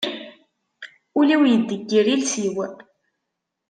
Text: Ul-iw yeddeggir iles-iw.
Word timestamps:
Ul-iw 1.19 1.41
yeddeggir 1.45 2.05
iles-iw. 2.13 2.55